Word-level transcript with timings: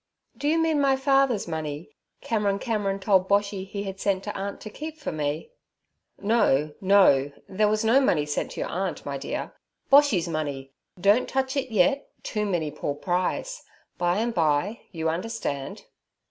'Do 0.35 0.47
you 0.47 0.57
mean 0.57 0.81
my 0.81 0.95
father's 0.95 1.47
money, 1.47 1.91
Cameron 2.21 2.57
Cameron 2.57 2.97
told 2.99 3.29
Boshy 3.29 3.67
he 3.67 3.83
had 3.83 3.99
sent 3.99 4.23
to 4.23 4.35
aunt 4.35 4.59
to 4.61 4.71
keep 4.71 4.97
for 4.97 5.11
me?' 5.11 5.51
'No, 6.19 6.73
no; 6.81 7.31
there 7.47 7.67
was 7.67 7.85
no 7.85 8.01
money 8.01 8.25
sent 8.25 8.49
to 8.53 8.61
your 8.61 8.69
aunt, 8.69 9.05
my 9.05 9.19
dear—Boshy's 9.19 10.27
money. 10.27 10.71
don't 10.99 11.29
touch 11.29 11.55
it 11.55 11.71
yet—too 11.71 12.47
many 12.47 12.71
Paul 12.71 12.95
Prys; 12.95 13.61
by 13.99 14.17
and 14.17 14.33
by, 14.33 14.79
you 14.91 15.07
understand.' 15.07 15.83